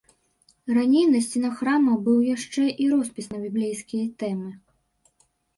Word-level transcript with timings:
Раней 0.77 1.03
на 1.13 1.19
сценах 1.25 1.53
храма 1.59 1.93
быў 2.09 2.17
яшчэ 2.35 2.63
і 2.85 2.89
роспіс 2.95 3.25
на 3.35 3.43
біблейскія 3.45 4.11
тэмы. 4.25 4.51